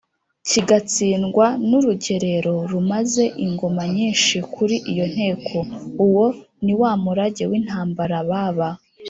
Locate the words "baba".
8.29-8.69